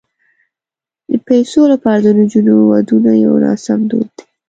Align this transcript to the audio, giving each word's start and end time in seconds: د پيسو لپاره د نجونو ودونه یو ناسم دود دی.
د 1.09 1.11
پيسو 1.27 1.61
لپاره 1.73 1.99
د 2.03 2.07
نجونو 2.19 2.53
ودونه 2.69 3.11
یو 3.25 3.33
ناسم 3.45 3.79
دود 3.89 4.07
دی. 4.17 4.23